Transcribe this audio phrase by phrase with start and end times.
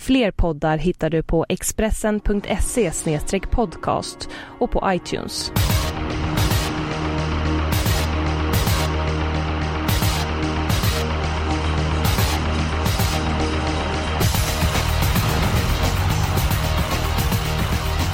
[0.00, 2.92] Fler poddar hittar du på expressen.se
[3.50, 4.28] podcast
[4.58, 5.52] och på iTunes.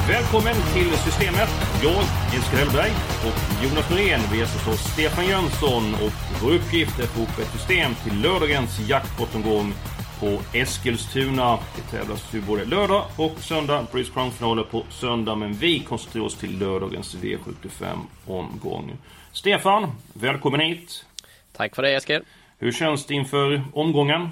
[0.08, 1.48] Välkommen till Systemet.
[1.82, 2.90] Jag, Jens Grellberg
[3.26, 4.20] och Jonas Norén.
[4.32, 8.20] Vi är förstås Stefan Jönsson och vår uppgift är att få upp ett system till
[8.20, 9.74] lördagens jackpottomgång
[10.20, 11.58] på Eskilstuna.
[11.76, 13.86] Det tävlas ju både lördag och söndag.
[13.92, 15.34] Breeze Crown-finaler på söndag.
[15.34, 18.92] Men vi koncentrerar oss till lördagens V75-omgång.
[19.32, 21.04] Stefan, välkommen hit.
[21.52, 22.22] Tack för det Eskil.
[22.58, 24.28] Hur känns det inför omgången?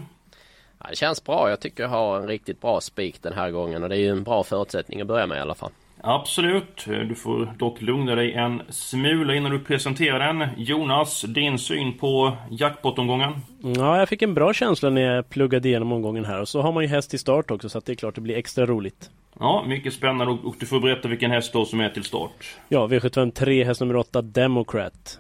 [0.78, 1.50] Ja, det känns bra.
[1.50, 4.10] Jag tycker jag har en riktigt bra spik den här gången och det är ju
[4.10, 5.70] en bra förutsättning att börja med i alla fall.
[6.06, 6.84] Absolut.
[6.86, 10.48] Du får dock lugna dig en smula innan du presenterar den.
[10.56, 13.33] Jonas, din syn på jackpot-omgången?
[13.60, 16.41] Ja, jag fick en bra känsla när jag pluggade igenom omgången här.
[16.41, 18.36] Och så har man ju häst i start också, så det är klart det blir
[18.36, 19.10] extra roligt.
[19.41, 22.56] Ja, mycket spännande och du får berätta vilken häst då som är till start.
[22.69, 25.19] Ja, V753, häst nummer 8, Democrat.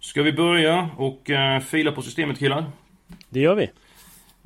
[0.00, 2.64] Ska vi börja och uh, fila på systemet killar?
[3.28, 3.70] Det gör vi.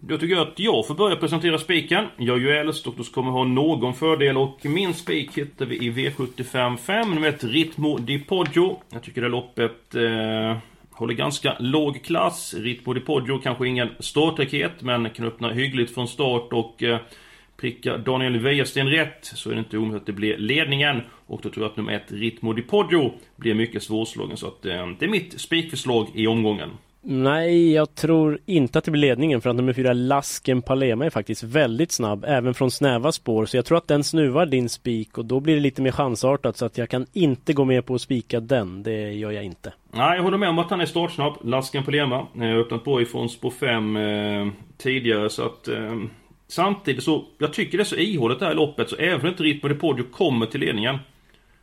[0.00, 2.06] Då tycker jag att jag får börja presentera spiken.
[2.16, 5.66] Jag är ju äldst och då ska man ha någon fördel och min spik hittar
[5.66, 8.82] vi i V75 5 nummer 1 Ritmo di Poggio.
[8.90, 10.56] Jag tycker det loppet eh,
[10.90, 12.54] håller ganska låg klass.
[12.54, 16.98] Ritmo di Poggio kanske ingen startraket men kan öppna hyggligt från start och eh,
[17.56, 21.00] prickar Daniel Wäjersten rätt så är det inte omöjligt att det blir ledningen.
[21.26, 24.66] Och då tror jag att nummer 1 Ritmo di Poggio blir mycket svårslagen så att
[24.66, 26.70] eh, det är mitt spikförslag i omgången.
[27.10, 31.10] Nej, jag tror inte att det blir ledningen för att nummer fyra Lasken Palema är
[31.10, 35.18] faktiskt väldigt snabb även från snäva spår så jag tror att den snuvar din spik
[35.18, 37.94] och då blir det lite mer chansartat så att jag kan inte gå med på
[37.94, 38.82] att spika den.
[38.82, 39.72] Det gör jag inte.
[39.90, 41.36] Nej, jag håller med om att han är startsnabb.
[41.44, 42.26] Lasken Palema.
[42.34, 44.48] Jag har öppnat på ifrån spår 5 eh,
[44.78, 45.96] tidigare så att eh,
[46.48, 49.42] Samtidigt så, jag tycker det är så ihåligt det här loppet så även om inte
[49.42, 50.98] Ritmo de Poggio kommer till ledningen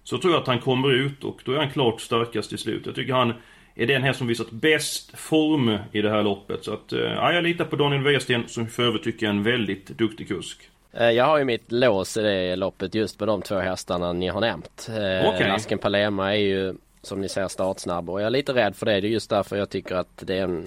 [0.03, 2.85] Så tror jag att han kommer ut och då är han klart starkast i slut.
[2.85, 3.33] Jag tycker han
[3.75, 6.63] är den här som visat bäst form i det här loppet.
[6.63, 9.87] Så att, ja, jag litar på Daniel Wäjersten som för övrigt tycker är en väldigt
[9.87, 10.69] duktig kusk.
[10.91, 14.41] Jag har ju mitt lås i det loppet just på de två hästarna ni har
[14.41, 14.89] nämnt.
[15.33, 15.47] Okay.
[15.47, 16.73] Lasken Palema är ju
[17.05, 19.01] som ni ser startsnabb och jag är lite rädd för det.
[19.01, 20.65] Det är just därför jag tycker att det är en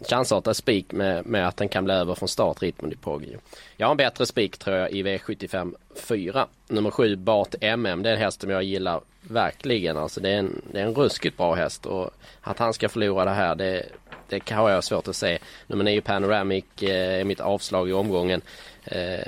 [0.00, 3.38] chansartad spik med, med att den kan bli över från start Ritmond i Poggio.
[3.76, 6.46] Jag har en bättre spik tror jag i V75 4.
[6.68, 8.02] Nummer 7 Bart MM.
[8.02, 9.96] Det är en häst som jag gillar verkligen.
[9.96, 13.24] Alltså det är en, det är en ruskigt bra häst och att han ska förlora
[13.24, 13.86] det här det,
[14.28, 15.38] det har jag svårt att se.
[15.66, 18.40] Nummer 9 Panoramic eh, är mitt avslag i omgången.
[18.84, 19.18] Eh,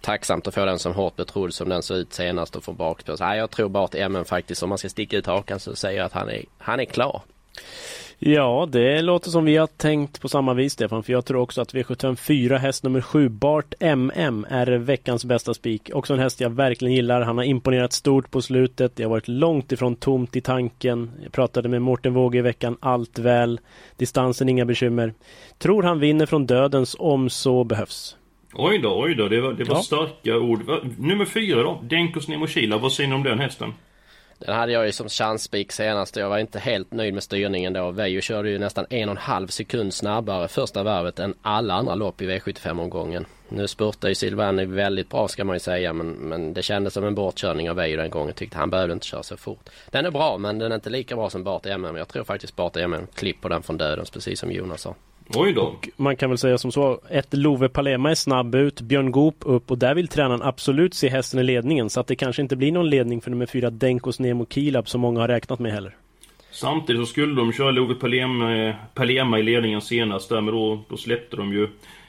[0.00, 3.16] tacksamt att få den som hårt betrodd som den såg ut senast och få bakspår.
[3.20, 6.06] Jag tror bara att MN faktiskt om man ska sticka ut hakan så säger jag
[6.06, 7.22] att han är, han är klar.
[8.18, 11.60] Ja, det låter som vi har tänkt på samma vis Stefan, för jag tror också
[11.60, 15.90] att V754 häst nummer 7 Bart MM är veckans bästa spik.
[15.92, 17.20] Också en häst jag verkligen gillar.
[17.20, 18.96] Han har imponerat stort på slutet.
[18.96, 21.10] Det har varit långt ifrån tomt i tanken.
[21.22, 22.76] Jag pratade med Mårten Våge i veckan.
[22.80, 23.60] Allt väl.
[23.96, 25.14] Distansen inga bekymmer.
[25.58, 28.16] Tror han vinner från dödens om så behövs.
[28.54, 29.28] Oj då, oj då.
[29.28, 29.82] Det var, det var ja.
[29.82, 30.60] starka ord.
[30.98, 31.80] Nummer fyra då?
[31.82, 32.78] Denkos Nemoshila.
[32.78, 33.72] Vad säger ni om den hästen?
[34.38, 36.16] Den hade jag ju som chansspik senast.
[36.16, 37.90] Jag var inte helt nöjd med styrningen då.
[37.90, 41.94] Veijo körde ju nästan en och en halv sekund snabbare första varvet än alla andra
[41.94, 43.26] lopp i V75-omgången.
[43.48, 47.04] Nu spurtar ju Silvani väldigt bra ska man ju säga men, men det kändes som
[47.04, 48.34] en bortkörning av Veijo den gången.
[48.34, 49.70] Tyckte han behövde inte köra så fort.
[49.90, 51.96] Den är bra men den är inte lika bra som Bart MM.
[51.96, 54.94] Jag tror faktiskt Bart MM klipper den från dödens precis som Jonas sa.
[55.28, 55.62] Oj då.
[55.62, 57.00] Och man kan väl säga som så.
[57.10, 58.80] Ett Love Palema är snabb ut.
[58.80, 61.90] Björn Goop upp och där vill tränaren absolut se hästen i ledningen.
[61.90, 65.00] Så att det kanske inte blir någon ledning för nummer fyra Denkos Nemo Kilab som
[65.00, 65.96] många har räknat med heller.
[66.50, 70.96] Samtidigt så skulle de köra Love Palema, Palema i ledningen senast där men då, då
[70.96, 71.68] släppte de ju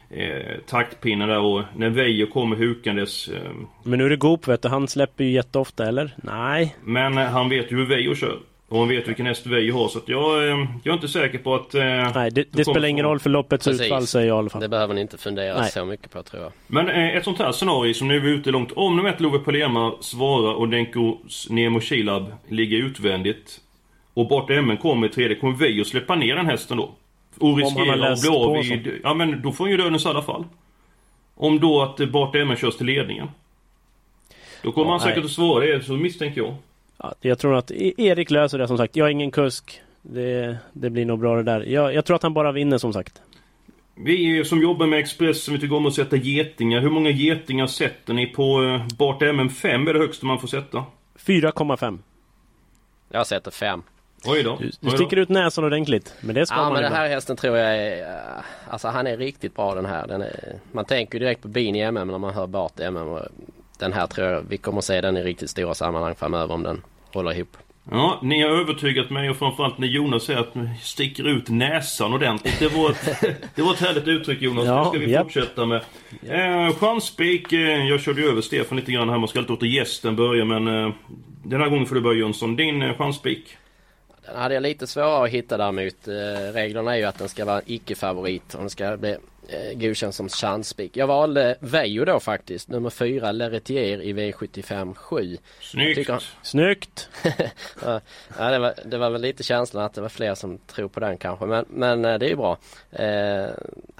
[0.10, 3.28] eh, taktpinnen där och när Veijo kommer hukandes.
[3.28, 3.52] Eh,
[3.84, 6.16] men nu är det Goop vet du, han släpper ju jätteofta eller?
[6.18, 6.76] Nej.
[6.84, 8.40] Men eh, han vet ju hur Veijo kör.
[8.68, 11.38] Och man vet vilken häst vi har så att jag, eh, jag är inte säker
[11.38, 11.76] på att...
[11.76, 11.82] Eh,
[12.16, 13.82] Nej det, det spelar ingen roll för loppets Precis.
[13.82, 14.62] utfall säger jag i alla fall.
[14.62, 15.72] Det behöver ni inte fundera Nej.
[15.72, 16.52] så mycket på tror jag.
[16.68, 18.72] Men eh, ett sånt här scenario som nu är ute långt.
[18.72, 21.18] Om nummer ett Love Palema svarar och Denko
[21.50, 23.62] Nemo Kilab ligger utvändigt.
[24.14, 25.36] Och Bart MN kommer i tredje.
[25.36, 26.92] Kommer vi att släppa ner den hästen då?
[27.40, 29.00] Och riskera att bli av vid...
[29.04, 30.44] Ja men då får han ju dödens i alla fall.
[31.36, 33.28] Om då att Bart Emmen körs till ledningen.
[34.64, 35.26] Då kommer Ja, han säkert nej.
[35.26, 36.56] att svara det, så misstänker jag.
[36.98, 38.96] Ja, jag tror att E- Erik löser det som sagt.
[38.96, 39.82] Jag är ingen kusk.
[40.02, 41.62] Det, det blir nog bra det där.
[41.62, 43.22] Jag, jag tror att han bara vinner som sagt.
[43.96, 46.80] Vi som jobbar med Expressen, vi tycker om att sätta getingar.
[46.80, 50.84] Hur många getingar sätter ni på eh, Bart MM5 är det högsta man får sätta?
[51.26, 52.00] 4,5.
[53.10, 53.82] Jag sätter fem.
[54.26, 54.58] Oj då.
[54.60, 54.96] Du, Oj du då.
[54.96, 56.14] sticker ut näsan ordentligt.
[56.22, 59.08] Men det ska Ja man men den här hästen tror jag är, eh, alltså han
[59.08, 60.08] är riktigt bra den här.
[60.08, 63.08] Den är, man tänker ju direkt på bin i MM när man hör Bart MM.
[63.08, 63.22] Och
[63.80, 66.64] den här tror jag vi kommer att se den i riktigt stora sammanhang framöver om
[66.64, 66.82] den
[67.14, 67.58] håller ihop.
[67.92, 72.14] Ja, ni har övertygat mig och framförallt när Jonas säger att ni sticker ut näsan
[72.14, 72.60] ordentligt.
[72.60, 73.22] Det var ett,
[73.56, 74.66] det var ett härligt uttryck Jonas.
[74.66, 75.24] Ja, det ska vi japp.
[75.24, 75.82] fortsätta med.
[76.28, 79.18] Eh, Chansspik, eh, jag körde ju över Stefan lite grann här.
[79.18, 80.94] Man ska alltid låta gästen börja men eh,
[81.44, 82.56] den här gången får du börja Jönsson.
[82.56, 83.58] Din eh, chansspik.
[84.26, 86.08] Den hade jag lite svårare att hitta däremot.
[86.08, 89.18] Eh, reglerna är ju att den ska vara icke-favorit och den ska bli
[89.76, 90.98] godkänd som chansspik.
[90.98, 92.70] Jag valde Vejo då faktiskt.
[92.70, 95.38] Nummer 4 Leretier i V75 7.
[95.62, 95.96] Snyggt.
[95.96, 97.10] Tycker Snyggt!
[97.86, 98.02] Ja,
[98.38, 101.00] ja, det, var, det var väl lite känslan att det var fler som tror på
[101.00, 101.46] den kanske.
[101.46, 102.58] Men, men eh, det är ju bra.
[102.92, 103.50] Eh,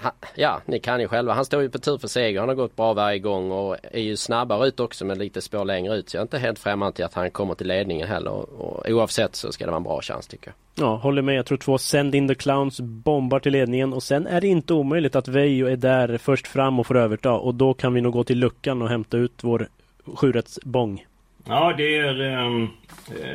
[0.02, 1.32] ha, ja, ni kan ju själva.
[1.32, 2.40] Han står ju på tur för seger.
[2.40, 5.64] Han har gått bra varje gång och är ju snabbare ut också med lite spår
[5.64, 6.08] längre ut.
[6.08, 8.30] Så jag är inte helt främmande till att han kommer till ledningen heller.
[8.30, 10.65] Och, och oavsett så ska det vara en bra chans tycker jag.
[10.78, 11.34] Ja, håller med.
[11.34, 14.74] Jag tror två Send in the Clowns bombar till ledningen och sen är det inte
[14.74, 18.12] omöjligt att Veijo är där först fram och får överta och då kan vi nog
[18.12, 19.68] gå till luckan och hämta ut vår
[20.14, 21.06] sjurättsbong.
[21.48, 22.68] Ja, det är, eh,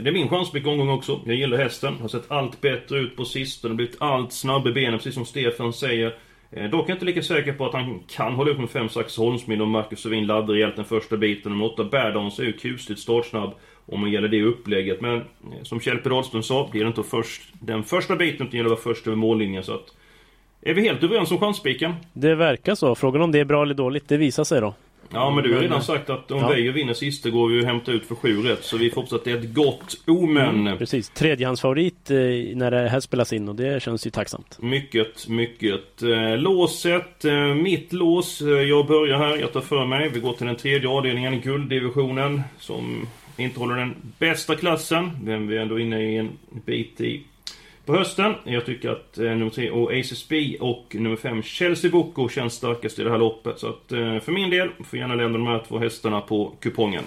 [0.02, 1.20] det är min chanspik omgång också.
[1.26, 1.98] Jag gillar hästen.
[2.02, 3.76] Har sett allt bättre ut på sistone.
[3.76, 6.16] Blivit allt snabbare i benen, precis som Stefan säger.
[6.52, 8.90] Eh, dock är jag inte lika säker på att han kan hålla upp med 5
[8.90, 11.52] Sax Holmsmidd och Marcus Sovin laddar rejält den första biten.
[11.52, 13.54] Nummer 8 Berdons är ju kusligt startsnabb
[13.86, 15.02] om man gäller det upplägget.
[15.02, 15.24] Men eh,
[15.64, 16.10] som Kjell P.
[16.10, 19.08] Dahlström sa, det gäller inte först, den första biten utan det gäller att vara först
[19.08, 19.64] över mållinjen.
[19.64, 19.86] Så att,
[20.62, 21.94] är vi helt överens om chansspiken?
[22.14, 22.96] Det verkar så.
[22.96, 24.74] Frågan om det är bra eller dåligt, det visar sig då.
[25.14, 26.48] Ja men du har redan sagt att om Ja.
[26.50, 28.64] Veijo vinner sista går vi ju hämta ut för sju rätt.
[28.64, 30.78] Så vi får hoppas att det är ett gott omen.
[30.78, 31.10] Precis.
[31.10, 32.18] Tredjehandsfavorit eh,
[32.56, 34.58] när det här spelas in och det känns ju tacksamt.
[34.62, 36.02] Mycket, mycket.
[36.04, 38.42] Eh, låset, eh, mitt lås.
[38.42, 40.10] Eh, jag börjar här, jag tar för mig.
[40.10, 42.42] Vi går till den tredje avdelningen, gulddivisionen.
[42.60, 45.12] Som inte håller den bästa klassen.
[45.24, 46.30] Men vi är ändå inne i en
[46.66, 47.24] bit i
[47.86, 48.34] på hösten.
[48.44, 53.04] Jag tycker att eh, nummer 3, Oasis-B och nummer 5, Chelsea Boko känns starkast i
[53.04, 53.60] det här loppet.
[53.60, 57.04] Så att eh, för min del får gärna lämna de här två hästarna på kupongen.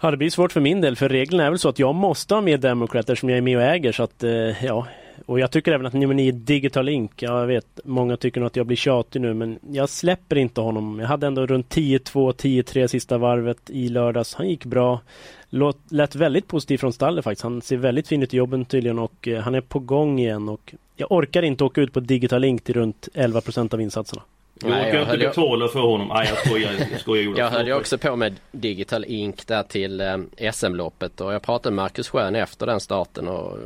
[0.00, 2.34] Ja, det blir svårt för min del för reglerna är väl så att jag måste
[2.34, 4.86] ha med Democrat som jag är med och äger så att eh, ja.
[5.26, 8.46] Och jag tycker även att nummer 9 Digital Link, ja, jag vet många tycker nog
[8.46, 10.98] att jag blir tjatig nu men jag släpper inte honom.
[11.00, 14.34] Jag hade ändå runt 10-2, 10-3 sista varvet i lördags.
[14.34, 15.00] Han gick bra.
[15.48, 17.42] Låt, lät väldigt positiv från stallet faktiskt.
[17.42, 20.48] Han ser väldigt fin ut i jobben tydligen och eh, han är på gång igen
[20.48, 24.22] och jag orkar inte åka ut på Digital Link till runt 11% av insatserna.
[24.62, 26.08] Jag Nej, orkar jag inte betala för honom.
[26.08, 27.38] Nej jag skojar, jag skojar.
[27.38, 31.74] Jag höll ju också på med Digital Ink där till eh, SM-loppet och jag pratade
[31.74, 33.58] med Marcus Schön efter den starten och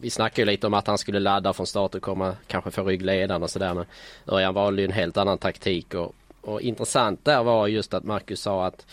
[0.00, 3.42] vi snackade lite om att han skulle ladda från start och komma kanske få ryggledaren
[3.42, 3.84] och sådär men
[4.26, 8.40] Örjan valde ju en helt annan taktik och, och intressant där var just att Marcus
[8.40, 8.86] sa att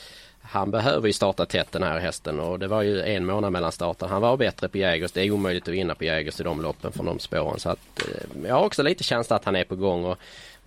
[0.52, 3.72] han behöver ju starta tätt den här hästen och det var ju en månad mellan
[3.72, 4.08] starter.
[4.08, 5.12] Han var bättre på Jägers.
[5.12, 7.60] Det är omöjligt att vinna på Jägers i de loppen från de spåren.
[7.60, 10.18] Så att, eh, jag har också lite känsla att han är på gång och,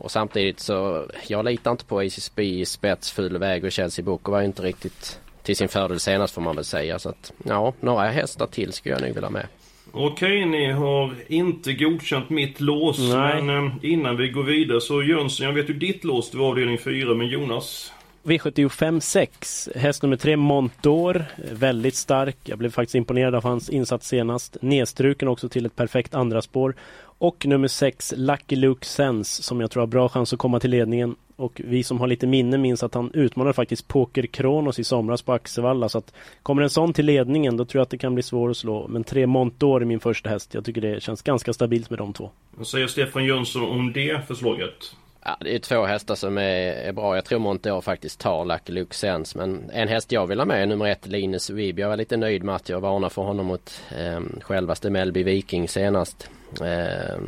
[0.02, 4.32] och samtidigt så jag litar inte på ACSB i spets, full väg och Chelsea Boko
[4.32, 6.98] var ju inte riktigt till sin fördel senast får man väl säga.
[6.98, 9.46] Så att ja, några hästar till skulle jag nog vilja ha med.
[9.92, 12.98] Okej, ni har inte godkänt mitt lås.
[12.98, 13.42] Nej.
[13.42, 16.48] Men eh, innan vi går vidare så Jönsson, jag vet ju ditt lås, det var
[16.48, 17.92] avdelning 4, men Jonas?
[18.22, 22.36] V75 6, häst nummer 3 Montor, väldigt stark.
[22.44, 24.56] Jag blev faktiskt imponerad av hans insats senast.
[24.60, 26.74] Nedstruken också till ett perfekt andra spår.
[27.18, 30.70] Och nummer 6 Lucky Luke Sense som jag tror har bra chans att komma till
[30.70, 31.16] ledningen.
[31.36, 35.22] Och vi som har lite minne minns att han utmanade faktiskt Poker Kronos i somras
[35.22, 35.88] på Axevalla.
[35.88, 38.50] Så att kommer en sån till ledningen då tror jag att det kan bli svår
[38.50, 38.88] att slå.
[38.88, 40.54] Men tre Montor är min första häst.
[40.54, 42.30] Jag tycker det känns ganska stabilt med de två.
[42.50, 44.96] Vad säger Stefan Jönsson om det förslaget?
[45.24, 47.14] Ja, det är två hästar som är, är bra.
[47.14, 49.38] Jag tror Monteor faktiskt tar Lucky Luke Sense.
[49.38, 51.78] Men en häst jag vill ha med är nummer ett Linus Wib.
[51.78, 55.68] Jag var lite nöjd med att jag varnade för honom mot eh, självaste Melby Viking
[55.68, 56.30] senast.
[56.60, 57.18] Eh,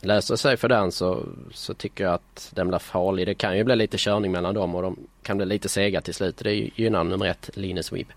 [0.00, 3.26] löser sig för den så, så tycker jag att den blir farlig.
[3.26, 6.14] Det kan ju bli lite körning mellan dem och de kan bli lite sega till
[6.14, 6.36] slut.
[6.36, 8.08] Det gynnar nummer ett Linus Wib.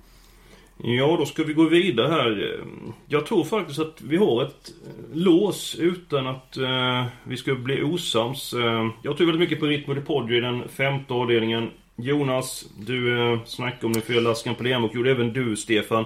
[0.83, 2.59] Ja, då ska vi gå vidare här.
[3.07, 7.83] Jag tror faktiskt att vi har ett eh, lås utan att eh, vi ska bli
[7.83, 8.53] osams.
[8.53, 11.69] Eh, jag tror väldigt mycket på Ritmo de Poggio i den femte avdelningen.
[11.95, 16.05] Jonas, du eh, snackade om den fyra laskan på DM och gjorde även du Stefan.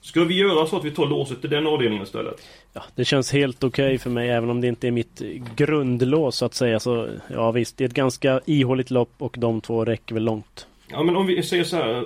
[0.00, 2.34] Ska vi göra så att vi tar låset till den avdelningen istället?
[2.72, 5.22] Ja, det känns helt okej okay för mig även om det inte är mitt
[5.56, 6.80] grundlås så att säga.
[6.80, 10.66] Så ja visst, det är ett ganska ihåligt lopp och de två räcker väl långt.
[10.88, 12.04] Ja men om vi säger så här.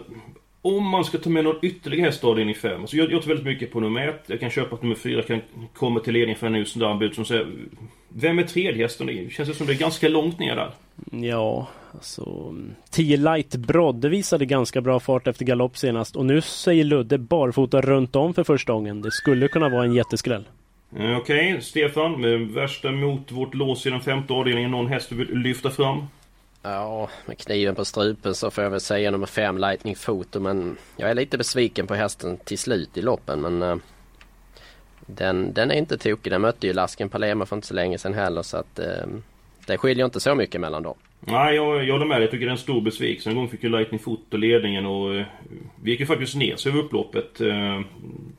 [0.62, 2.87] Om man ska ta med någon ytterligare häst avdelning 5.
[2.87, 4.25] Så jag, jag tar väldigt mycket på nummer 1.
[4.26, 5.40] Jag kan köpa att nummer 4 kan
[5.75, 7.47] komma till ledning för en där anbud som säger
[8.09, 9.07] Vem är tredje hästen?
[9.07, 10.71] Det känns det som det är ganska långt ner där.
[11.29, 12.55] Ja, alltså
[12.90, 17.19] 10 Light Broad, det visade ganska bra fart efter galopp senast och nu säger Ludde
[17.19, 19.02] barfota runt om för första gången.
[19.02, 20.45] Det skulle kunna vara en jätteskräll.
[20.93, 22.23] Okej, okay, Stefan.
[22.55, 24.71] Värsta mot vårt lås i den femte avdelningen.
[24.71, 26.07] Någon häst du vill lyfta fram?
[26.62, 30.76] Ja, med kniven på strupen så får jag väl säga nummer fem Lightning Photo men
[30.97, 33.76] jag är lite besviken på hästen till slut i loppen men uh,
[35.07, 36.33] den, den är inte tokig.
[36.33, 39.14] Den mötte ju Lasken Palema för inte så länge sedan heller så att uh,
[39.67, 40.95] det skiljer inte så mycket mellan dem.
[41.21, 42.23] Nej, jag, jag håller med.
[42.23, 43.31] Jag tycker det är en stor besvikelse.
[43.31, 45.25] En gång fick ju Lightning Foto ledningen och uh,
[45.83, 47.40] vi gick ju faktiskt ner sig över upploppet.
[47.40, 47.81] Uh,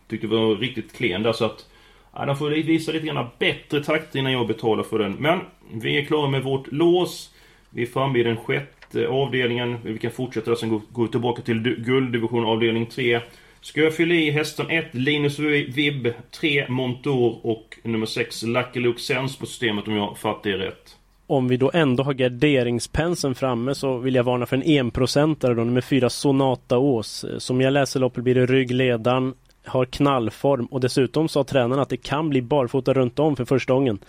[0.07, 1.65] tyckte det var riktigt klen där så att
[2.13, 5.11] Ja, de får visa lite grann bättre takt innan jag betalar för den.
[5.11, 5.39] Men
[5.73, 7.30] vi är klara med vårt lås.
[7.73, 9.77] Vi är framme i den sjätte avdelningen.
[9.83, 13.21] Vi kan fortsätta sen gå, tillbaka till gulddivision avdelning 3.
[13.61, 16.07] Ska jag fylla i hästen 1 Linus Vibb,
[16.39, 20.97] 3 Montour och nummer 6 Lucky Luke Sense på systemet om jag fattar det rätt.
[21.27, 25.63] Om vi då ändå har garderingspenseln framme så vill jag varna för en enprocentare då,
[25.63, 27.25] nummer 4 Sonata Ås.
[27.37, 29.33] Som jag läser loppet blir det ryggledaren,
[29.65, 33.73] har knallform och dessutom sa tränaren att det kan bli barfota runt om för första
[33.73, 33.99] gången.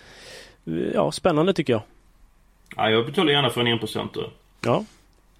[0.93, 1.81] Ja, spännande tycker jag.
[2.75, 4.25] Ja, jag betalar gärna för en enprocentare.
[4.61, 4.85] Ja.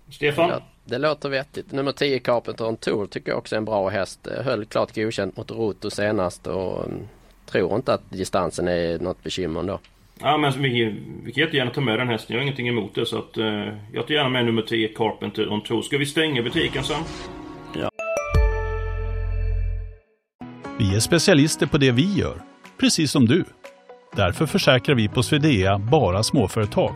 [0.09, 0.49] Stefan?
[0.49, 1.71] Det, det låter vettigt.
[1.71, 4.27] Nummer 10 Carpenter on Tour tycker jag också är en bra häst.
[4.43, 7.07] Höll klart godkänt mot Roto senast och um,
[7.45, 9.79] tror inte att distansen är något bekymmer ändå.
[10.19, 12.33] Ja men vi, vi kan jättegärna ta med den hästen.
[12.33, 13.45] Jag har ingenting emot det så att uh,
[13.93, 15.81] jag tar gärna med nummer 10 Carpenter on Tour.
[15.81, 17.03] Ska vi stänga butiken sen?
[17.75, 17.89] Ja.
[20.79, 22.41] Vi är specialister på det vi gör,
[22.79, 23.45] precis som du.
[24.15, 26.95] Därför försäkrar vi på Swedea bara småföretag,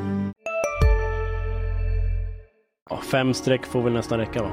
[3.11, 4.49] Fem streck får väl nästan räcka va?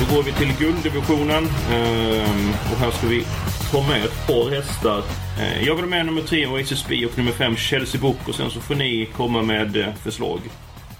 [0.00, 1.44] Då går vi till gulddivisionen.
[1.72, 3.24] Ehm, och här ska vi
[3.72, 5.02] ta med ett par hästar.
[5.40, 8.50] Eh, jag vill med nummer 3 Oasis B och nummer 5 Chelsea Book och sen
[8.50, 10.40] så får ni komma med eh, förslag.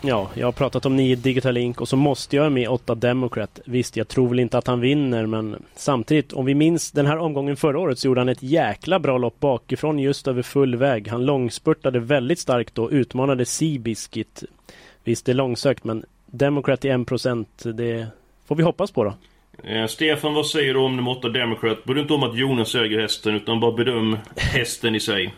[0.03, 2.95] Ja, jag har pratat om 9 Digital Ink och så måste jag ha med 8
[2.95, 3.61] Democrat.
[3.65, 7.19] Visst, jag tror väl inte att han vinner men samtidigt, om vi minns den här
[7.19, 11.09] omgången förra året så gjorde han ett jäkla bra lopp bakifrån just över full väg.
[11.09, 14.45] Han långspurtade väldigt starkt och utmanade Seabiscuit.
[15.05, 18.07] Visst, det är långsökt men Democrat i 1% det
[18.47, 19.15] får vi hoppas på då.
[19.65, 21.85] Eh, Stefan, vad säger du om nummer 8 Democrat?
[21.85, 25.35] Bry inte om att Jonas äger hästen utan bara bedöm hästen i sig.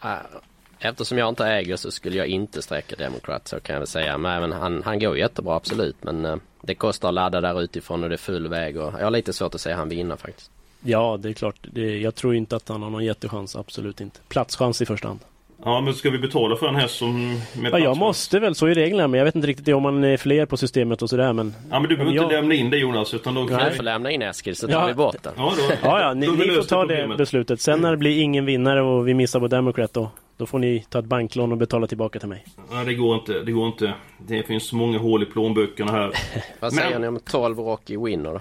[0.80, 4.18] Eftersom jag inte äger så skulle jag inte sträcka Democrat så kan jag väl säga.
[4.18, 8.08] Men han, han går jättebra absolut men uh, det kostar att ladda där utifrån och
[8.08, 10.50] det är full väg och jag har lite svårt att säga han vinner faktiskt.
[10.80, 11.56] Ja, det är klart.
[11.62, 14.20] Det, jag tror inte att han har någon jättechans, absolut inte.
[14.28, 15.20] Platschans i första hand.
[15.64, 17.40] Ja, men ska vi betala för en häst som...
[17.72, 19.08] ja, jag måste väl, så är reglerna.
[19.08, 21.54] Men jag vet inte riktigt om man är fler på systemet och sådär men...
[21.70, 22.24] Ja, men du behöver jag...
[22.24, 23.44] inte lämna in det Jonas, utan då...
[23.44, 24.86] Nej, får lämna in Eskil så tar ja.
[24.86, 25.32] vi bort den.
[25.36, 27.60] Ja, då, ja, ja ni, ni får ta det beslutet.
[27.60, 30.84] Sen när det blir ingen vinnare och vi missar på Democrat då, då får ni
[30.88, 32.44] ta ett banklån och betala tillbaka till mig.
[32.70, 33.32] Nej, det går inte.
[33.32, 33.94] Det går inte.
[34.18, 36.12] Det finns så många hål i plånböckerna här.
[36.60, 37.00] Vad säger men...
[37.00, 38.40] ni om 12 Rocky Winner då?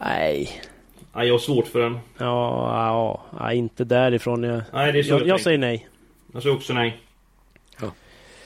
[0.00, 0.60] Nej.
[1.14, 1.98] Nej, jag har svårt för den.
[2.18, 4.42] Ja, ja inte därifrån.
[4.42, 5.88] Jag, nej, det är så jag, jag säger nej.
[6.32, 7.00] Jag säger också nej.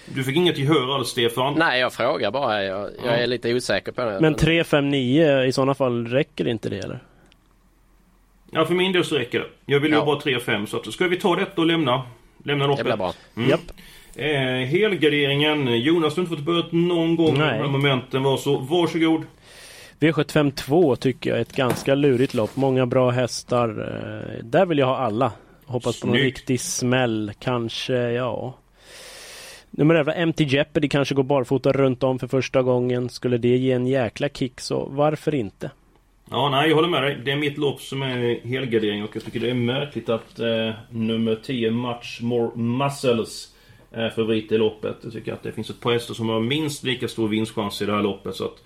[0.06, 1.54] Du fick inget gehör alls Stefan?
[1.58, 2.64] Nej, jag frågar bara.
[2.64, 4.20] Jag, jag är lite osäker på det.
[4.20, 7.02] Men 359 i sådana fall, räcker inte det eller?
[8.50, 9.46] Ja, för min del så räcker det.
[9.66, 10.04] Jag vill ju ja.
[10.04, 12.02] bara 3-5 så att, ska vi ta detta och lämna,
[12.42, 12.84] lämna loppet?
[12.84, 13.12] Det blir bra.
[13.36, 13.50] Mm.
[13.50, 13.72] Japp.
[14.16, 15.80] Eh, helgarderingen.
[15.80, 17.58] Jonas, du har inte fått börja någon gång Nej.
[17.58, 18.22] de här momenten.
[18.22, 19.22] Var så, varsågod.
[20.00, 22.56] V752 tycker jag är ett ganska lurigt lopp.
[22.56, 23.68] Många bra hästar.
[23.68, 25.32] Eh, där vill jag ha alla.
[25.64, 27.32] Hoppas på någon riktig smäll.
[27.38, 28.54] Kanske, ja.
[29.70, 33.08] Nummer 11, MT Jeopardy kanske går barfota runt om för första gången.
[33.08, 35.70] Skulle det ge en jäkla kick så varför inte?
[36.30, 37.20] Ja, nej, jag håller med dig.
[37.24, 40.70] Det är mitt lopp som är helgardering och jag tycker det är märkligt att eh,
[40.90, 43.48] nummer 10, Much More Muscles,
[43.90, 44.96] är favorit i loppet.
[45.02, 47.86] Jag tycker att det finns ett par hästar som har minst lika stor vinstchans i
[47.86, 48.34] det här loppet.
[48.36, 48.62] Så att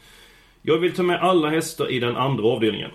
[0.62, 2.90] jag vill ta med alla hästar i den andra avdelningen.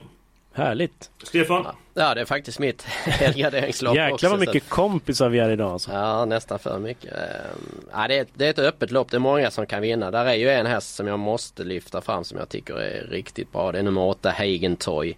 [0.54, 1.10] Härligt!
[1.24, 1.66] Stefan?
[1.94, 4.02] Ja, det är faktiskt mitt helgarderingslopp också.
[4.02, 5.92] Jäklar vad så mycket kompisar vi är idag alltså.
[5.92, 7.12] Ja, nästan för mycket.
[7.14, 9.12] Ehm, Ja, det, är, ett- det är ett öppet lopp.
[9.12, 10.12] Det är många som kan vinna.
[10.12, 13.52] Där är ju en häst som jag måste lyfta fram som jag tycker är riktigt
[13.52, 13.72] bra.
[13.72, 15.18] Det är nummer 8, Hagen Toy.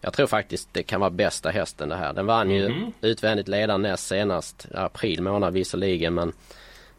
[0.00, 2.12] Jag tror faktiskt det kan vara bästa hästen det här.
[2.12, 2.92] Den vann ju Mhm.
[3.00, 4.66] utvändigt ledaren näst senast.
[4.74, 6.32] April månad visserligen men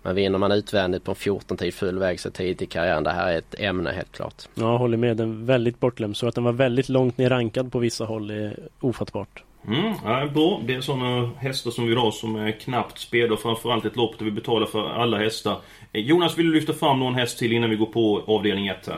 [0.03, 3.03] men vinner man utvändigt på en 14 tid full väg så tidigt i karriären.
[3.03, 4.49] Det här är ett ämne helt klart.
[4.55, 5.17] Ja, håller med.
[5.17, 6.17] Den väldigt bortglömd.
[6.17, 9.43] Så att den var väldigt långt ner rankad på vissa håll är ofattbart.
[9.67, 10.61] Mm, ja, bra.
[10.65, 14.17] Det är sådana hästar som vi har som är knappt spelade och framförallt ett lopp
[14.17, 15.57] där vi betalar för alla hästar.
[15.91, 18.87] Eh, Jonas, vill du lyfta fram någon häst till innan vi går på avdelning 1
[18.87, 18.97] här?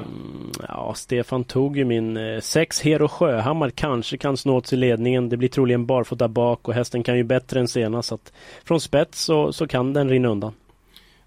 [0.67, 5.29] Ja, Stefan tog ju min eh, sex Hero Sjöhammar kanske kan snå åt sig ledningen.
[5.29, 8.09] Det blir troligen barfota bak och hästen kan ju bättre än senast.
[8.09, 10.53] Så att från spets så, så kan den rinna undan.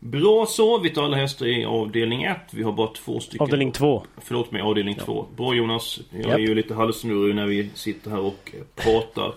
[0.00, 2.36] Bra så, vi tar alla hästar i avdelning 1.
[2.50, 3.42] Vi har bara två stycken.
[3.44, 4.02] Avdelning två.
[4.18, 5.26] Förlåt mig, avdelning 2.
[5.36, 6.00] Bra Jonas.
[6.10, 6.40] Jag är Japp.
[6.40, 9.32] ju lite halvsnurrig när vi sitter här och eh, pratar.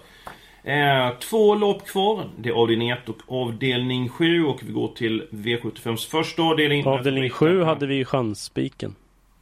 [0.63, 2.25] Eh, två lopp kvar.
[2.37, 6.83] Det är avdelning 1 och avdelning 7 och vi går till V75s första avdelning.
[6.83, 8.95] På avdelning sju hade vi chansspiken.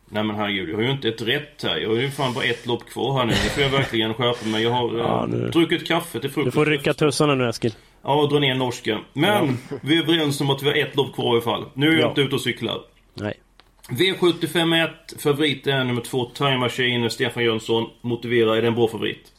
[0.10, 1.78] Nej men herregud, jag har ju inte ett rätt här.
[1.78, 3.32] Jag har ju fan bara ett lopp kvar här nu.
[3.32, 4.64] Nu får jag verkligen skärpa mig.
[4.64, 6.46] Jag har eh, Ja, druckit kaffe till frukost.
[6.46, 7.74] Du får rycka tussarna nu Eskil.
[8.06, 9.00] Ja, och dra ner norsken.
[9.14, 11.66] Men vi är överens om att vi har ett lopp kvar i fall.
[11.74, 12.10] Nu är jag Ja.
[12.10, 12.82] inte ute och cyklar.
[13.14, 13.40] Nej.
[13.90, 17.10] V75 1, favorit är nummer 2, Time Machine.
[17.10, 17.90] Stefan Jönsson.
[18.02, 19.32] Motivera, är det en bra favorit?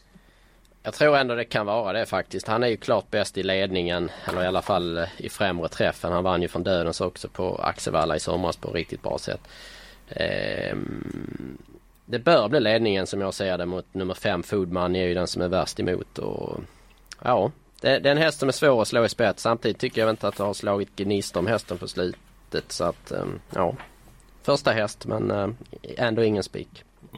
[0.83, 2.47] Jag tror ändå det kan vara det faktiskt.
[2.47, 4.11] Han är ju klart bäst i ledningen.
[4.29, 6.13] Eller i alla fall eh, i främre träffen.
[6.13, 9.41] Han vann ju från Dödens också på Axevalla i somras på ett riktigt bra sätt.
[10.11, 11.59] Ehm,
[12.05, 15.27] det bör bli ledningen som jag ser det mot nummer 5 Foodman är ju den
[15.27, 16.19] som är värst emot.
[16.19, 16.61] Och,
[17.25, 19.43] ja, det, det är en häst som är svår att slå i spets.
[19.43, 22.73] Samtidigt tycker jag inte att det har slagit gnist om hästen på slutet.
[22.73, 23.75] Så att, ehm, ja.
[24.43, 25.49] Första häst men eh,
[25.97, 26.69] ändå ingen spik.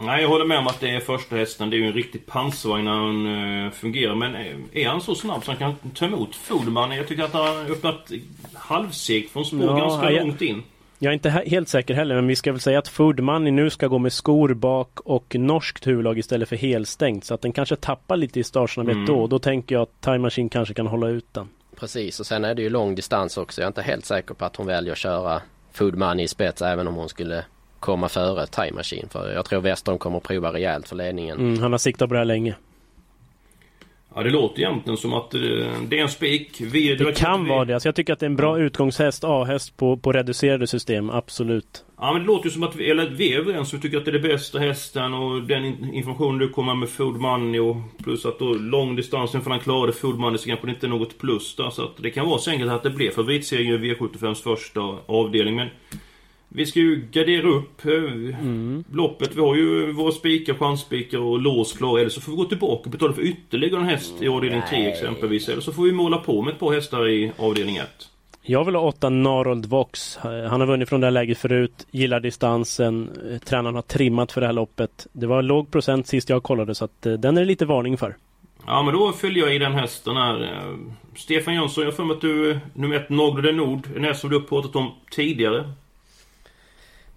[0.01, 1.71] Nej, jag håller med om att det är första hästen.
[1.71, 4.15] Det är ju en riktig pansarvagn när han eh, fungerar.
[4.15, 6.97] Men eh, är han så snabb så han kan ta emot Foodman?
[6.97, 8.11] Jag tycker att han har öppnat
[8.55, 10.63] halvsegt från spår Ja, ganska jag- långt in.
[10.99, 13.51] Jag är inte he- helt säker heller, men vi ska väl säga att Food Money
[13.53, 17.25] nu ska gå med skor bak och norskt huvudlag istället för helstängt.
[17.25, 19.07] Så att den kanske tappar lite i startsnabbhet Mm.
[19.07, 19.27] då.
[19.27, 21.49] Då tänker jag att Time Machine kanske kan hålla ut den.
[21.77, 23.61] Precis och sen är det ju lång distans också.
[23.61, 26.63] Jag är inte helt säker på att hon väljer att köra Food Money i spets
[26.63, 27.45] även om hon skulle
[27.81, 29.09] komma före Time Machine.
[29.11, 31.39] För jag tror Westholm kommer att prova rejält för ledningen.
[31.39, 32.55] Mm, han har siktat på det här länge.
[34.15, 35.41] Ja, det låter egentligen som att eh,
[35.89, 36.59] det är en spik.
[36.73, 37.75] Det kan vara det.
[37.75, 41.85] Alltså jag tycker att det är en bra utgångshäst, A-häst på, på reducerade system, absolut.
[42.01, 43.75] Ja men det låter ju som att vi, eller vi är överens.
[43.75, 46.89] Vi tycker att det är det bästa hästen och den in- informationen du kommer med
[46.89, 50.39] Food Money och plus att då lång distans, sen får han klara det Food Money
[50.39, 51.71] så kanske det inte är något plus där.
[51.71, 55.57] Så att det kan vara så enkelt att det blir favoritseger i V75s första avdelning.
[55.57, 55.69] Men
[56.49, 57.93] vi ska ju gardera upp eh,
[58.93, 59.37] loppet.
[59.37, 62.01] Vi har ju våra spikar, chansspikar och lås klara.
[62.01, 64.87] Eller så får vi gå tillbaka och betala för ytterligare en häst i avdelning 3
[64.87, 65.49] exempelvis.
[65.49, 67.89] Eller så får vi måla på med ett par hästar i avdelning 1.
[68.43, 70.17] Jag vill ha åtta Narold Vox.
[70.23, 73.11] Han har vunnit från det här läget förut, gillar distansen.
[73.31, 75.07] Eh, Tränaren har trimmat för det här loppet.
[75.13, 77.99] Det var låg procent sist jag kollade så att eh, den är det lite varning
[77.99, 78.17] för.
[78.67, 80.63] Ja men då följer jag i den hästen här.
[81.17, 84.31] Stefan Jönsson, jag har för mig att du, nummer ett, Naglo Nord, en häst som
[84.31, 85.73] du har pratat om tidigare.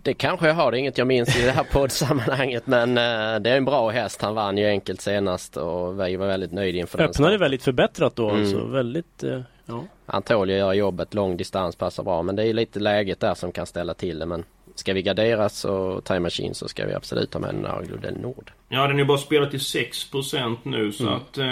[0.03, 3.39] Det kanske jag har, det är inget jag minns i det här poddsammanhanget men eh,
[3.41, 4.21] det är en bra häst.
[4.21, 8.15] Han vann ju enkelt senast och vi var väldigt nöjda inför den Öppnade väldigt förbättrat
[8.15, 8.41] då Mm.
[8.41, 8.65] alltså.
[8.65, 9.83] Väldigt, eh, ja.
[10.05, 13.19] Han tål ju att göra jobbet, lång distans passar bra men det är lite läget
[13.19, 14.43] där som kan ställa till det men
[14.75, 18.51] Ska vi gardera så Time Machine så ska vi absolut ha med Naglo del Nord.
[18.69, 21.15] Ja den är bara spelat till 6% nu så Mm.
[21.15, 21.45] att eh,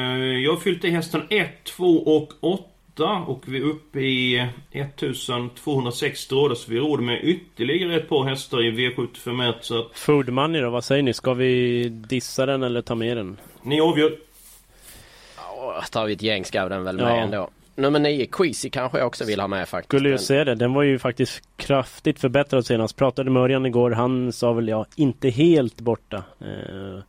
[0.44, 2.64] jag har fyllt i hästen 1, 2 och 8
[3.08, 8.24] och vi är uppe i 1260 råder så vi har råd med ytterligare ett par
[8.24, 11.14] hästar i V751 så att Food Money då, vad säger ni?
[11.14, 13.38] Ska vi dissa den eller ta med den?
[13.62, 14.12] ni avgör.
[15.38, 17.16] Ja, tar vi ett gäng ska den väl med Ja.
[17.16, 17.50] ändå.
[17.76, 19.90] Nummer 9, Queasy kanske jag också vill ha med faktiskt.
[19.90, 20.56] Skulle ju se det.
[20.56, 22.96] Den var ju faktiskt kraftigt förbättrad senast.
[22.96, 23.92] Pratade med Örjan igår.
[23.92, 26.24] Han sa väl ja, inte helt borta.
[26.40, 27.00] Eh,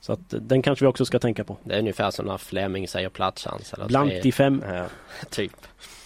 [0.00, 1.56] så att eh, den kanske vi också ska tänka på.
[1.64, 3.74] Det är ungefär som när Fleming säger platschans.
[3.88, 4.62] Tre- i fem.
[4.68, 4.84] Ja,
[5.30, 5.52] typ.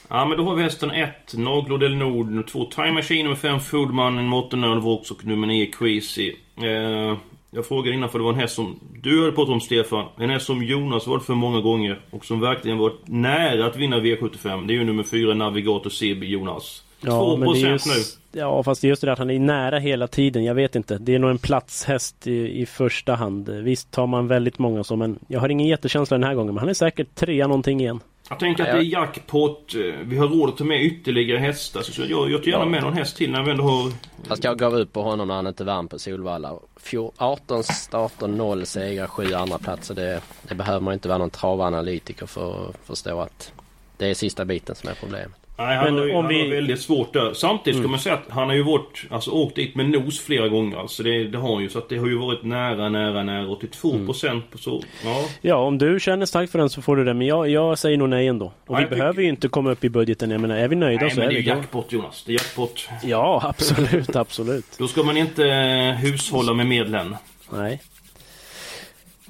[0.09, 3.37] Ja men då har vi hästen 1, Naglo del Nord, nummer 2 Time Machine, nummer
[3.37, 6.33] 5 Foodman, nummer 8 Nölvox och nummer 9 Queasy.
[6.57, 7.17] Eh,
[7.51, 10.07] jag frågade innan för det var en häst som du hade pratat om Stefan.
[10.19, 13.99] En häst som Jonas varit för många gånger och som verkligen varit nära att vinna
[14.01, 14.67] V75.
[14.67, 16.83] Det är ju nummer 4 Navigator CB Jonas.
[17.11, 18.41] 2 men det är procent just, nu.
[18.41, 20.45] Ja, fast det är just det där att han är nära hela tiden.
[20.45, 20.99] Jag vet inte.
[20.99, 23.49] Det är nog en platshäst i, i första hand.
[23.49, 26.55] Visst tar man väldigt många så, men jag har ingen jättekänsla den här gången.
[26.55, 28.01] Men han är säkert trea någonting igen.
[28.29, 29.75] Jag tänker att det är jackpot.
[30.05, 31.83] Vi har råd att ta med ytterligare hästar.
[31.83, 33.93] Så jag, jag tar gärna med någon häst till när vi ändå har...
[34.29, 36.53] Fast jag gav ut på honom när han inte vann på Solvalla.
[36.81, 39.95] Fjor- 18 starter, 0 segrar, 7 andra platser.
[39.95, 43.53] Det, det behöver man inte vara någon travanalytiker för att förstå att
[43.97, 45.37] det är sista biten som är problemet.
[45.57, 47.33] Nej, han, Men har, han vi- har väldigt svårt där.
[47.35, 47.91] Samtidigt ska Mm.
[47.91, 50.77] man säga att han har ju varit, alltså åkt dit med nos flera gånger.
[50.79, 51.69] Alltså det, det har han ju.
[51.69, 53.49] Så att det har ju varit nära, nära, nära.
[53.49, 54.83] 82 procent på så.
[55.05, 55.25] Ja.
[55.41, 57.15] Ja, om du känner starkt för den så får du det.
[57.15, 58.53] Men jag, jag säger nog nej ändå.
[58.67, 60.31] Och Ja, vi behöver ju inte komma upp i budgeten.
[60.31, 62.25] Jag menar, är vi nöjda Nej, så men är det är ju jackpot Jonas.
[62.27, 62.89] Det är jackpot.
[63.05, 64.67] Ja, absolut, absolut.
[64.79, 67.17] Då ska man inte eh, hushålla med medlen.
[67.53, 67.81] Nej.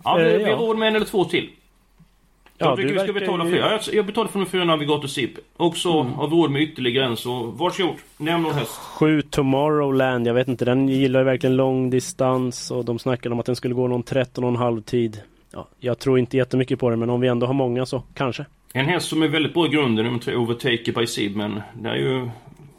[0.05, 0.57] Ja, Eh, vi har ja.
[0.57, 1.49] råd med en eller två till.
[2.59, 3.59] Ja, jag tycker vi ska betala fler.
[3.59, 5.31] Jag, jag betalar för de fyra Navigator SIP.
[5.57, 6.12] Och så Mm.
[6.12, 7.17] har vi råd med ytterligare en.
[7.17, 7.95] Så varsågod.
[8.17, 8.71] Nämn någon häst.
[8.73, 13.40] Sju Tomorrowland, jag vet inte, den gillar ju verkligen lång distans och de snackade om
[13.40, 15.21] att den skulle gå någon 13 och en halv tid.
[15.53, 18.45] Ja, jag tror inte jättemycket på det, men om vi ändå har många så kanske.
[18.73, 21.37] En häst som är väldigt bra i grunden, nummer tre, Overtaker by Sib.
[21.37, 22.29] Men det är ju...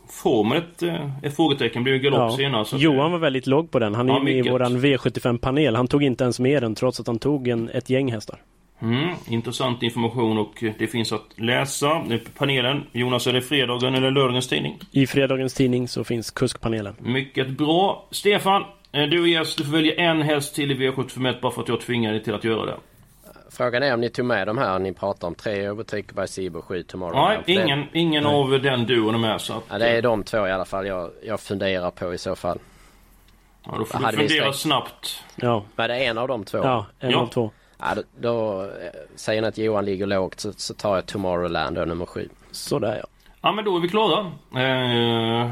[0.10, 2.66] Får man ett, eh, ett frågetecken blir ju galopp senare.
[2.66, 3.96] Så Johan var väldigt låg på den.
[3.96, 4.54] Han är Ja, med i mycket.
[4.54, 5.76] våran V75-panel.
[5.76, 8.40] Han tog inte ens med den trots att han tog en, ett gäng hästar.
[8.82, 12.04] Mm, intressant information och det finns att läsa.
[12.38, 12.84] Panelen.
[12.92, 14.80] Jonas, är det fredagen eller lördagens tidning?
[14.92, 16.96] I fredagens tidning så finns kuskpanelen.
[17.00, 18.08] Mycket bra.
[18.12, 18.62] Stefan,
[18.92, 19.58] eh, du är gäst.
[19.58, 22.34] Du får välja en häst till i V751 bara för att jag tvingar dig till
[22.34, 22.76] att göra det.
[23.52, 25.36] Frågan är om ni tog med de här ni pratar om.
[25.36, 26.14] Tre Overtaker
[26.50, 27.16] by och sju Tomorrow.
[27.16, 29.42] Nej, ingen, ingen av den duon är med.
[29.42, 32.18] Så att, Ja, det är de två i alla fall jag, jag funderar på i
[32.18, 32.60] så fall.
[33.66, 35.24] ja, då får du fundera snabbt.
[35.36, 36.58] Ja, Var det en av de två?
[36.58, 37.18] ja en Ja.
[37.20, 37.52] av två.
[37.80, 38.68] Ja, då, då eh,
[39.16, 42.30] säger ni att Johan ligger lågt så, så tar jag Tomorrowland då, nummer sju.
[42.52, 43.08] Sådär ja.
[43.42, 44.20] Ja, men då är vi klara.
[44.56, 45.52] Eh,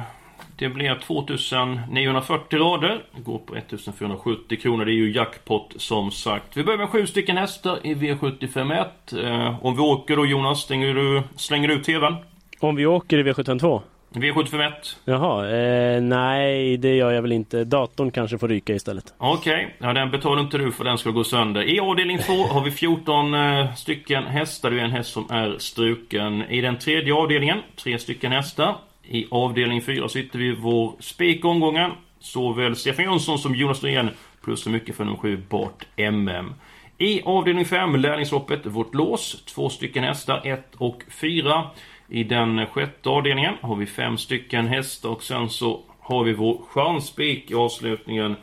[0.55, 3.05] det blir 2940 rader.
[3.15, 4.85] Det går på 1470 kronor.
[4.85, 6.57] Det är ju jackpot som sagt.
[6.57, 8.85] Vi börjar med sju stycken hästar i V751.
[9.25, 12.15] Eh, om vi åker då Jonas, stänger du, slänger du ut TVn?
[12.59, 13.81] Om vi åker i V752?
[14.13, 14.71] V751.
[15.05, 17.63] Jaha, eh, nej det gör jag väl inte.
[17.63, 19.13] Datorn kanske får ryka istället.
[19.17, 21.63] Okej, ja, den betalar inte du för den ska gå sönder.
[21.63, 24.71] I avdelning 2 har vi 14 eh, stycken hästar.
[24.71, 26.41] Det är en häst som är struken.
[26.41, 28.75] I den tredje avdelningen, tre stycken hästar.
[29.03, 31.91] I avdelning 4 så hittar vi vår spik omgången.
[32.19, 34.09] Såväl Stefan Jönsson som Jonas Norén
[34.43, 36.53] plus så mycket för nummer 7 Bart MM.
[36.97, 39.43] I avdelning 5, lärlingsloppet, vårt lås.
[39.45, 41.63] Två stycken hästar, 1 och 4.
[42.09, 46.61] I den sjätte avdelningen har vi fem stycken hästar och sen så har vi vår
[46.69, 48.35] chanspik i avslutningen.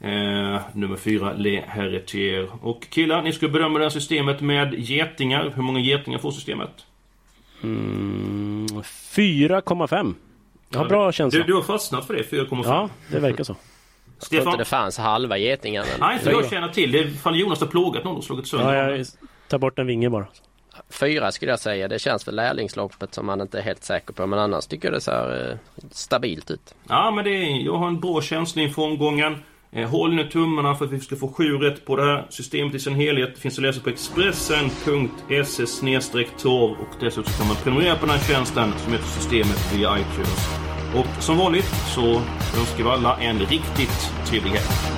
[0.00, 2.48] Eh, nummer 4, Le Heretier.
[2.62, 5.52] Och killar, ni ska bedöma det här systemet med getingar.
[5.56, 6.70] Hur många getingar får systemet?
[7.62, 10.14] Mm, 4,5.
[10.70, 11.40] Jag har bra känsla.
[11.40, 12.62] Du, du har fastnat för det, 4,5.
[12.64, 13.56] Ja, det verkar så.
[14.20, 14.58] Jag tror inte Stefan?
[14.58, 15.84] det fanns halva getingar.
[15.90, 16.40] men Nej, inte fyra.
[16.40, 16.92] jag känner till.
[16.92, 19.06] Det är ifall Jonas har plågat någon och slagit sönder Ja, jag
[19.48, 20.26] tar bort en vinge bara.
[20.90, 21.88] Fyra skulle jag säga.
[21.88, 24.26] Det känns för lärlingsloppet som man inte är helt säker på.
[24.26, 25.56] Men annars tycker jag det ser eh,
[25.90, 26.74] stabilt ut.
[26.88, 29.36] Ja, men det är, jag har en bra känsla inför omgången.
[29.72, 32.74] Eh, håll nu tummarna för att vi ska få sju rätt på det här systemet
[32.74, 33.34] i sin helhet.
[33.34, 38.34] Det finns att läsa på expressen.se torv och dessutom kan man prenumerera på den här
[38.34, 40.48] tjänsten som heter Systemet via iTunes.
[40.94, 42.22] Och som vanligt så
[42.58, 44.97] önskar vi alla en riktigt trevlig helg.